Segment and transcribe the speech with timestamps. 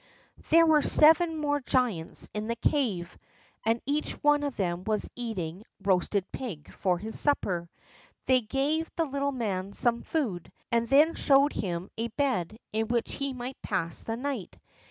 [0.49, 3.15] There were seven more giants in the cave,
[3.63, 7.69] and each one of them was eating a roasted pig for his supper.
[8.25, 13.13] They gave the little man some food, and then showed him a bed in which
[13.13, 14.57] he might pass the night.